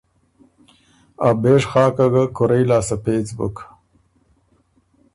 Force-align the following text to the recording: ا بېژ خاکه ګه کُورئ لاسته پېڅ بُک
ا 1.27 1.29
بېژ 1.41 1.63
خاکه 1.71 2.05
ګه 2.13 2.23
کُورئ 2.35 2.63
لاسته 2.69 2.95
پېڅ 3.03 3.27
بُک 3.37 3.55